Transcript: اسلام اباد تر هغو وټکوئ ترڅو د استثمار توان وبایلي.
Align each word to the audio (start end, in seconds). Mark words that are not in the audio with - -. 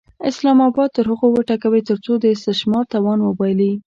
اسلام 0.29 0.57
اباد 0.67 0.89
تر 0.95 1.05
هغو 1.11 1.27
وټکوئ 1.31 1.81
ترڅو 1.89 2.13
د 2.19 2.25
استثمار 2.35 2.83
توان 2.93 3.19
وبایلي. 3.23 3.71